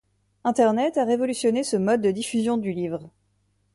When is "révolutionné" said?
1.05-1.63